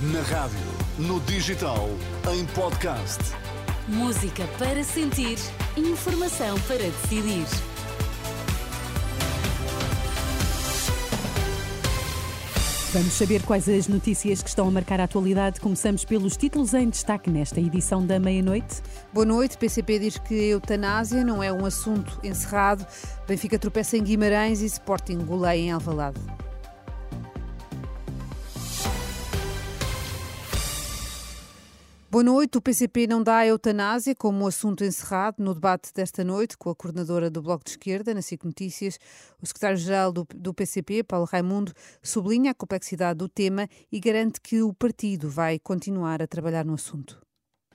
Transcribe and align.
Na 0.00 0.22
rádio, 0.22 0.60
no 0.96 1.18
digital, 1.22 1.88
em 2.32 2.46
podcast. 2.54 3.18
Música 3.88 4.46
para 4.56 4.84
sentir, 4.84 5.36
informação 5.76 6.56
para 6.68 6.84
decidir. 6.84 7.44
Vamos 12.92 13.12
saber 13.12 13.42
quais 13.42 13.68
as 13.68 13.88
notícias 13.88 14.40
que 14.40 14.48
estão 14.48 14.68
a 14.68 14.70
marcar 14.70 15.00
a 15.00 15.04
atualidade. 15.04 15.60
Começamos 15.60 16.04
pelos 16.04 16.36
títulos 16.36 16.74
em 16.74 16.88
destaque 16.88 17.28
nesta 17.28 17.60
edição 17.60 18.06
da 18.06 18.20
meia-noite. 18.20 18.80
Boa 19.12 19.26
noite. 19.26 19.58
PCP 19.58 19.98
diz 19.98 20.16
que 20.16 20.38
a 20.38 20.46
eutanásia 20.52 21.24
não 21.24 21.42
é 21.42 21.52
um 21.52 21.66
assunto 21.66 22.20
encerrado. 22.22 22.86
Benfica 23.26 23.58
tropeça 23.58 23.96
em 23.96 24.04
Guimarães 24.04 24.62
e 24.62 24.66
Sporting 24.66 25.18
goleia 25.24 25.58
em 25.58 25.72
Alvalade. 25.72 26.20
Boa 32.10 32.24
noite. 32.24 32.56
O 32.56 32.62
PCP 32.62 33.06
não 33.06 33.22
dá 33.22 33.36
a 33.36 33.46
eutanásia 33.46 34.14
como 34.14 34.46
assunto 34.46 34.82
encerrado 34.82 35.44
no 35.44 35.52
debate 35.52 35.92
desta 35.92 36.24
noite 36.24 36.56
com 36.56 36.70
a 36.70 36.74
coordenadora 36.74 37.28
do 37.28 37.42
Bloco 37.42 37.62
de 37.62 37.72
Esquerda, 37.72 38.14
na 38.14 38.22
SIC 38.22 38.46
Notícias. 38.46 38.98
O 39.42 39.46
secretário-geral 39.46 40.10
do, 40.10 40.26
do, 40.34 40.54
PCP, 40.54 41.02
Paulo 41.02 41.28
Raimundo, 41.30 41.70
sublinha 42.02 42.52
a 42.52 42.54
complexidade 42.54 43.18
do 43.18 43.28
tema 43.28 43.68
e 43.92 44.00
garante 44.00 44.40
que 44.40 44.62
o 44.62 44.72
partido 44.72 45.28
vai 45.28 45.58
continuar 45.58 46.22
a 46.22 46.26
trabalhar 46.26 46.64
no 46.64 46.72
assunto. 46.72 47.20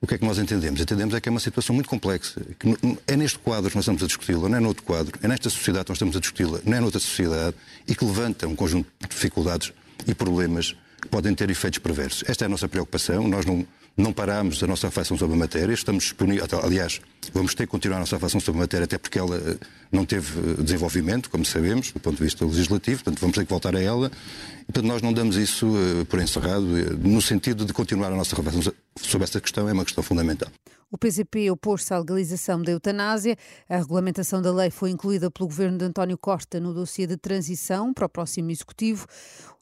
O 0.00 0.06
que 0.06 0.14
é 0.14 0.18
que 0.18 0.24
nós 0.24 0.38
entendemos? 0.38 0.80
Entendemos 0.80 1.12
é 1.12 1.20
que 1.20 1.28
é 1.28 1.32
uma 1.32 1.40
situação 1.40 1.74
muito 1.74 1.90
complexa. 1.90 2.40
Que 2.56 2.68
é 3.08 3.16
neste 3.16 3.40
quadro 3.40 3.68
que 3.68 3.76
nós 3.76 3.82
estamos 3.82 4.00
a 4.00 4.06
discuti-la, 4.06 4.48
não 4.48 4.58
é 4.58 4.60
noutro 4.60 4.84
quadro. 4.84 5.18
É 5.24 5.26
nesta 5.26 5.50
sociedade 5.50 5.86
que 5.86 5.90
nós 5.90 5.96
estamos 5.96 6.16
a 6.16 6.20
discuti-la, 6.20 6.60
não 6.64 6.76
é 6.76 6.80
noutra 6.80 7.00
sociedade. 7.00 7.56
E 7.84 7.96
que 7.96 8.04
levanta 8.04 8.46
um 8.46 8.54
conjunto 8.54 8.88
de 9.00 9.08
dificuldades 9.08 9.72
e 10.06 10.14
problemas 10.14 10.76
que 11.02 11.08
podem 11.08 11.34
ter 11.34 11.50
efeitos 11.50 11.80
perversos. 11.80 12.22
Esta 12.28 12.44
é 12.44 12.46
a 12.46 12.48
nossa 12.48 12.68
preocupação. 12.68 13.26
Nós 13.26 13.44
não 13.44 13.66
não 14.00 14.12
paramos 14.12 14.62
a 14.62 14.66
nossa 14.66 14.86
reflexão 14.88 15.16
sobre 15.16 15.36
a 15.36 15.38
matéria, 15.38 15.72
estamos 15.72 16.04
disponíveis, 16.04 16.48
aliás, 16.52 17.00
vamos 17.32 17.54
ter 17.54 17.66
que 17.66 17.70
continuar 17.70 17.98
a 17.98 18.00
nossa 18.00 18.16
reflexão 18.16 18.40
sobre 18.40 18.60
a 18.60 18.62
matéria, 18.62 18.84
até 18.84 18.98
porque 18.98 19.18
ela 19.18 19.36
eh, 19.36 19.56
não 19.92 20.04
teve 20.04 20.38
eh, 20.38 20.62
desenvolvimento, 20.62 21.30
como 21.30 21.44
sabemos, 21.44 21.92
do 21.92 22.00
ponto 22.00 22.16
de 22.16 22.24
vista 22.24 22.44
legislativo, 22.44 23.04
portanto 23.04 23.20
vamos 23.20 23.36
ter 23.36 23.44
que 23.44 23.50
voltar 23.50 23.76
a 23.76 23.80
ela. 23.80 24.10
E, 24.62 24.64
portanto, 24.72 24.86
nós 24.86 25.02
não 25.02 25.12
damos 25.12 25.36
isso 25.36 25.66
uh, 25.66 26.04
por 26.06 26.20
encerrado, 26.20 26.62
no 26.62 27.20
sentido 27.20 27.64
de 27.64 27.72
continuar 27.72 28.08
a 28.08 28.16
nossa 28.16 28.36
reflexão 28.36 28.72
sobre 28.96 29.24
essa 29.24 29.40
questão, 29.40 29.68
é 29.68 29.72
uma 29.72 29.84
questão 29.84 30.02
fundamental. 30.02 30.48
O 30.92 30.98
PCP 30.98 31.50
opôs-se 31.50 31.94
à 31.94 31.98
legalização 31.98 32.60
da 32.60 32.72
eutanásia. 32.72 33.36
A 33.68 33.76
regulamentação 33.76 34.42
da 34.42 34.52
lei 34.52 34.70
foi 34.70 34.90
incluída 34.90 35.30
pelo 35.30 35.48
governo 35.48 35.78
de 35.78 35.84
António 35.84 36.18
Costa 36.18 36.58
no 36.58 36.74
dossiê 36.74 37.06
de 37.06 37.16
transição 37.16 37.94
para 37.94 38.06
o 38.06 38.08
próximo 38.08 38.50
executivo. 38.50 39.06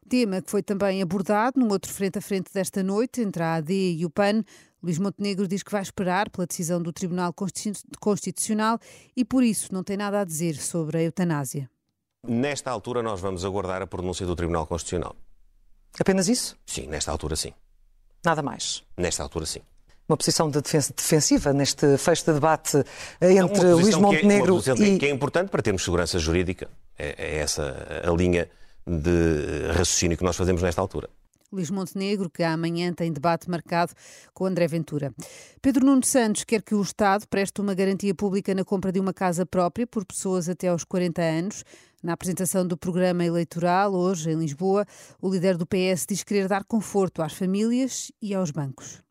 Tema 0.09 0.41
que 0.41 0.51
foi 0.51 0.62
também 0.62 1.03
abordado 1.03 1.61
num 1.61 1.69
outro 1.69 1.92
frente 1.92 2.19
a 2.19 2.20
frente 2.20 2.53
desta 2.53 2.83
noite 2.83 3.20
entre 3.20 3.42
a 3.42 3.55
AD 3.55 3.73
e 3.73 4.05
o 4.06 4.11
PAN. 4.11 4.42
Luís 4.83 4.98
Montenegro 4.98 5.47
diz 5.47 5.62
que 5.62 5.70
vai 5.70 5.83
esperar 5.83 6.31
pela 6.31 6.47
decisão 6.47 6.81
do 6.81 6.92
Tribunal 6.92 7.34
Constitucional 8.00 8.78
e 9.17 9.25
por 9.25 9.42
isso 9.42 9.73
não 9.75 9.84
tem 9.84 9.97
nada 9.97 10.20
a 10.20 10.25
dizer 10.25 10.55
sobre 10.56 10.98
a 10.98 11.03
eutanásia. 11.03 11.69
Nesta 12.27 12.70
altura 12.70 13.03
nós 13.03 13.20
vamos 13.20 13.45
aguardar 13.45 13.83
a 13.83 13.87
pronúncia 13.87 14.25
do 14.25 14.34
Tribunal 14.34 14.67
Constitucional. 14.67 15.15
Apenas 16.00 16.28
isso? 16.28 16.56
Sim, 16.65 16.87
nesta 16.87 17.11
altura 17.11 17.37
sim. 17.37 17.53
Nada 18.25 18.43
mais? 18.43 18.83
Nesta 18.97 19.22
altura 19.22 19.47
sim 19.47 19.61
uma 20.09 20.17
posição 20.17 20.50
de 20.50 20.62
defensiva 20.62 21.53
neste 21.53 21.98
fecho 21.98 22.25
de 22.25 22.33
debate 22.33 22.83
entre 23.20 23.72
Luís 23.72 23.95
Montenegro 23.95 24.62
que 24.62 24.70
é, 24.70 24.75
e... 24.75 24.98
que 24.98 25.06
é 25.06 25.11
importante 25.11 25.50
para 25.50 25.62
termos 25.62 25.84
segurança 25.84 26.19
jurídica. 26.19 26.70
É, 26.98 27.15
é 27.19 27.37
essa 27.37 28.03
a 28.03 28.11
linha 28.12 28.48
de 28.89 29.69
raciocínio 29.72 30.17
que 30.17 30.25
nós 30.25 30.36
fazemos 30.36 30.62
nesta 30.62 30.81
altura. 30.81 31.08
Luís 31.50 31.70
Montenegro, 31.70 32.28
que 32.28 32.42
amanhã 32.42 32.92
tem 32.92 33.11
debate 33.11 33.48
marcado 33.48 33.92
com 34.34 34.44
André 34.44 34.67
Ventura. 34.67 35.14
Pedro 35.62 35.86
Nuno 35.86 36.05
Santos 36.05 36.44
quer 36.44 36.62
que 36.62 36.75
o 36.75 36.83
Estado 36.83 37.27
preste 37.27 37.61
uma 37.61 37.75
garantia 37.75 38.14
pública 38.14 38.55
na 38.55 38.64
compra 38.64 38.93
de 38.93 39.00
uma 39.00 39.15
casa 39.15 39.47
própria 39.47 39.87
por 39.87 40.04
pessoas 40.04 40.48
até 40.48 40.69
aos 40.69 40.84
40 40.84 41.22
anos. 41.22 41.65
Na 42.03 42.12
apresentação 42.12 42.66
do 42.66 42.77
programa 42.77 43.25
eleitoral, 43.25 43.94
hoje 43.94 44.31
em 44.31 44.38
Lisboa, 44.38 44.87
o 45.21 45.31
líder 45.31 45.56
do 45.56 45.66
PS 45.66 46.04
diz 46.06 46.22
querer 46.22 46.48
dar 46.48 46.65
conforto 46.65 47.22
às 47.22 47.32
famílias 47.32 48.12
e 48.21 48.34
aos 48.34 48.50
bancos. 48.50 49.08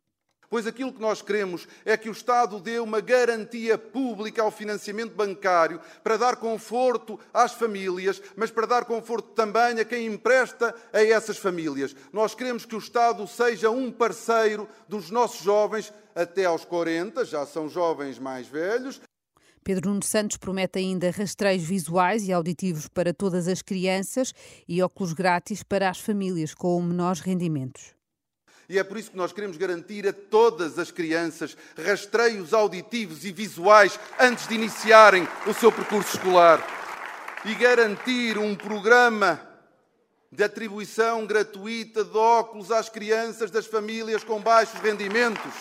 Pois 0.50 0.66
aquilo 0.66 0.92
que 0.92 1.00
nós 1.00 1.20
queremos 1.20 1.68
é 1.84 1.96
que 1.96 2.08
o 2.08 2.12
Estado 2.12 2.58
dê 2.58 2.78
uma 2.78 3.00
garantia 3.00 3.76
pública 3.76 4.42
ao 4.42 4.50
financiamento 4.50 5.14
bancário 5.14 5.80
para 6.02 6.16
dar 6.16 6.36
conforto 6.36 7.20
às 7.34 7.52
famílias, 7.52 8.22
mas 8.34 8.50
para 8.50 8.66
dar 8.66 8.86
conforto 8.86 9.28
também 9.32 9.78
a 9.78 9.84
quem 9.84 10.06
empresta 10.06 10.74
a 10.90 11.04
essas 11.04 11.36
famílias. 11.36 11.94
Nós 12.12 12.34
queremos 12.34 12.64
que 12.64 12.74
o 12.74 12.78
Estado 12.78 13.26
seja 13.26 13.70
um 13.70 13.92
parceiro 13.92 14.66
dos 14.88 15.10
nossos 15.10 15.42
jovens 15.42 15.92
até 16.14 16.46
aos 16.46 16.64
40, 16.64 17.24
já 17.26 17.44
são 17.44 17.68
jovens 17.68 18.18
mais 18.18 18.46
velhos. 18.46 19.00
Pedro 19.62 19.90
Nuno 19.90 20.02
Santos 20.02 20.38
promete 20.38 20.78
ainda 20.78 21.10
rastreios 21.10 21.62
visuais 21.62 22.26
e 22.26 22.32
auditivos 22.32 22.88
para 22.88 23.12
todas 23.12 23.46
as 23.46 23.60
crianças 23.60 24.32
e 24.66 24.82
óculos 24.82 25.12
grátis 25.12 25.62
para 25.62 25.90
as 25.90 26.00
famílias 26.00 26.54
com 26.54 26.80
menores 26.80 27.20
rendimentos. 27.20 27.97
E 28.68 28.78
é 28.78 28.84
por 28.84 28.98
isso 28.98 29.10
que 29.10 29.16
nós 29.16 29.32
queremos 29.32 29.56
garantir 29.56 30.06
a 30.06 30.12
todas 30.12 30.78
as 30.78 30.90
crianças 30.90 31.56
rastreios 31.82 32.52
auditivos 32.52 33.24
e 33.24 33.32
visuais 33.32 33.98
antes 34.20 34.46
de 34.46 34.54
iniciarem 34.54 35.26
o 35.46 35.54
seu 35.54 35.72
percurso 35.72 36.16
escolar. 36.16 36.62
E 37.46 37.54
garantir 37.54 38.36
um 38.36 38.54
programa 38.54 39.40
de 40.30 40.44
atribuição 40.44 41.24
gratuita 41.24 42.04
de 42.04 42.16
óculos 42.16 42.70
às 42.70 42.90
crianças 42.90 43.50
das 43.50 43.66
famílias 43.66 44.22
com 44.22 44.38
baixos 44.38 44.78
rendimentos. 44.80 45.52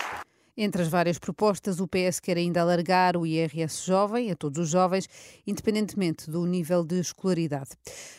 Entre 0.59 0.81
as 0.81 0.87
várias 0.87 1.19
propostas, 1.19 1.79
o 1.79 1.87
PS 1.87 2.19
quer 2.19 2.35
ainda 2.35 2.61
alargar 2.61 3.15
o 3.15 3.27
IRS 3.27 3.85
jovem 3.85 4.31
a 4.31 4.35
todos 4.35 4.57
os 4.57 4.69
jovens, 4.69 5.07
independentemente 5.45 6.31
do 6.31 6.43
nível 6.47 6.83
de 6.83 6.99
escolaridade. 6.99 7.69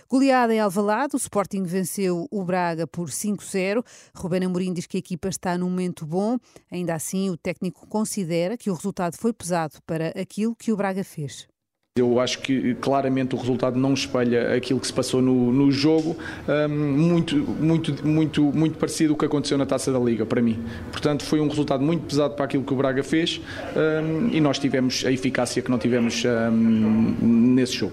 Goleada 0.08 0.54
em 0.54 0.60
Alvalade, 0.60 1.16
o 1.16 1.18
Sporting 1.18 1.64
venceu 1.64 2.28
o 2.30 2.44
Braga 2.44 2.86
por 2.86 3.08
5-0. 3.08 3.84
Rubén 4.14 4.44
Amorim 4.44 4.72
diz 4.72 4.86
que 4.86 4.98
a 4.98 5.00
equipa 5.00 5.28
está 5.28 5.58
num 5.58 5.68
momento 5.68 6.06
bom. 6.06 6.38
Ainda 6.70 6.94
assim, 6.94 7.28
o 7.28 7.36
técnico 7.36 7.88
considera 7.88 8.56
que 8.56 8.70
o 8.70 8.74
resultado 8.74 9.16
foi 9.16 9.32
pesado 9.32 9.82
para 9.84 10.10
aquilo 10.10 10.54
que 10.54 10.72
o 10.72 10.76
Braga 10.76 11.02
fez. 11.02 11.48
Eu 11.98 12.20
acho 12.20 12.38
que 12.40 12.74
claramente 12.76 13.34
o 13.34 13.38
resultado 13.38 13.78
não 13.78 13.94
espelha 13.94 14.54
aquilo 14.54 14.80
que 14.80 14.86
se 14.86 14.92
passou 14.92 15.20
no, 15.20 15.52
no 15.52 15.70
jogo, 15.70 16.16
um, 16.48 16.68
muito, 16.68 17.36
muito, 17.36 18.06
muito, 18.06 18.42
muito 18.42 18.78
parecido 18.78 19.14
o 19.14 19.16
que 19.16 19.24
aconteceu 19.24 19.58
na 19.58 19.66
Taça 19.66 19.92
da 19.92 19.98
Liga, 19.98 20.24
para 20.24 20.40
mim. 20.40 20.62
Portanto, 20.90 21.24
foi 21.24 21.40
um 21.40 21.48
resultado 21.48 21.82
muito 21.82 22.04
pesado 22.04 22.34
para 22.34 22.44
aquilo 22.44 22.64
que 22.64 22.72
o 22.72 22.76
Braga 22.76 23.02
fez 23.02 23.40
um, 23.76 24.28
e 24.28 24.40
nós 24.40 24.58
tivemos 24.58 25.04
a 25.04 25.12
eficácia 25.12 25.62
que 25.62 25.70
não 25.70 25.78
tivemos 25.78 26.22
um, 26.24 27.54
nesse 27.54 27.74
jogo 27.74 27.92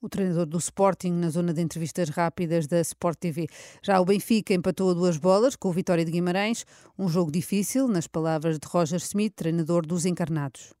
o 0.00 0.08
treinador 0.08 0.46
do 0.46 0.58
Sporting 0.58 1.10
na 1.10 1.30
zona 1.30 1.52
de 1.52 1.60
entrevistas 1.60 2.08
rápidas 2.10 2.68
da 2.68 2.80
Sport 2.80 3.18
TV. 3.18 3.48
Já 3.82 4.00
o 4.00 4.04
Benfica 4.04 4.54
empatou 4.54 4.90
a 4.90 4.94
duas 4.94 5.16
bolas 5.16 5.56
com 5.56 5.68
o 5.68 5.72
Vitória 5.72 6.04
de 6.04 6.12
Guimarães, 6.12 6.64
um 6.96 7.08
jogo 7.08 7.32
difícil, 7.32 7.88
nas 7.88 8.06
palavras 8.06 8.58
de 8.58 8.68
Roger 8.68 9.00
Smith, 9.00 9.34
treinador 9.34 9.84
dos 9.84 10.06
encarnados. 10.06 10.72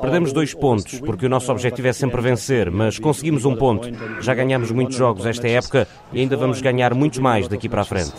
Perdemos 0.00 0.32
dois 0.32 0.54
pontos, 0.54 1.00
porque 1.00 1.26
o 1.26 1.28
nosso 1.28 1.50
objetivo 1.52 1.88
é 1.88 1.92
sempre 1.92 2.20
vencer, 2.20 2.70
mas 2.70 2.98
conseguimos 2.98 3.44
um 3.44 3.54
ponto. 3.54 3.88
Já 4.20 4.34
ganhamos 4.34 4.70
muitos 4.70 4.96
jogos 4.96 5.26
esta 5.26 5.48
época 5.48 5.86
e 6.12 6.20
ainda 6.20 6.36
vamos 6.36 6.60
ganhar 6.60 6.94
muitos 6.94 7.18
mais 7.18 7.48
daqui 7.48 7.68
para 7.68 7.82
a 7.82 7.84
frente. 7.84 8.12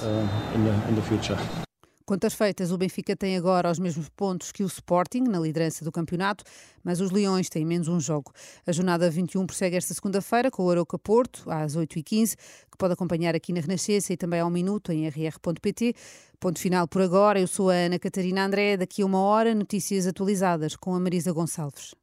Contas 2.09 2.33
feitas, 2.33 2.71
o 2.71 2.77
Benfica 2.79 3.15
tem 3.15 3.37
agora 3.37 3.69
os 3.69 3.77
mesmos 3.77 4.09
pontos 4.09 4.51
que 4.51 4.63
o 4.63 4.65
Sporting 4.65 5.21
na 5.25 5.39
liderança 5.39 5.85
do 5.85 5.91
campeonato, 5.91 6.43
mas 6.83 6.99
os 6.99 7.11
Leões 7.11 7.49
têm 7.49 7.63
menos 7.63 7.87
um 7.87 7.99
jogo. 7.99 8.31
A 8.65 8.71
jornada 8.71 9.07
21 9.11 9.45
prossegue 9.45 9.75
esta 9.75 9.93
segunda-feira 9.93 10.49
com 10.49 10.65
o 10.65 10.71
Aroca 10.71 10.97
Porto, 10.97 11.43
às 11.45 11.77
8h15, 11.77 12.35
que 12.35 12.77
pode 12.79 12.93
acompanhar 12.93 13.35
aqui 13.35 13.53
na 13.53 13.61
Renascença 13.61 14.11
e 14.11 14.17
também 14.17 14.39
ao 14.39 14.49
minuto 14.49 14.91
em 14.91 15.07
rr.pt. 15.07 15.93
Ponto 16.39 16.57
final 16.57 16.87
por 16.87 17.03
agora. 17.03 17.39
Eu 17.39 17.47
sou 17.47 17.69
a 17.69 17.75
Ana 17.75 17.99
Catarina 17.99 18.43
André. 18.43 18.75
Daqui 18.75 19.03
a 19.03 19.05
uma 19.05 19.19
hora, 19.19 19.53
notícias 19.53 20.07
atualizadas 20.07 20.75
com 20.75 20.95
a 20.95 20.99
Marisa 20.99 21.31
Gonçalves. 21.31 21.93